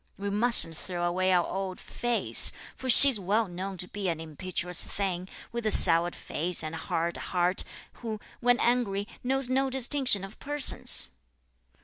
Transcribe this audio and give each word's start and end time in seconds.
We 0.17 0.31
mustn't 0.31 0.75
throw 0.75 1.03
away 1.03 1.31
our 1.31 1.45
old 1.45 1.79
'face,' 1.79 2.53
for 2.75 2.89
she's 2.89 3.19
well 3.19 3.47
known 3.47 3.77
to 3.77 3.87
be 3.87 4.09
an 4.09 4.19
impetuous 4.19 4.83
thing, 4.83 5.29
with 5.51 5.63
a 5.63 5.69
soured 5.69 6.15
face 6.15 6.63
and 6.63 6.73
a 6.73 6.77
hard 6.79 7.17
heart, 7.17 7.63
who, 8.01 8.19
when 8.39 8.59
angry, 8.61 9.07
knows 9.23 9.47
no 9.47 9.69
distinction 9.69 10.23
of 10.23 10.39
persons." 10.39 11.11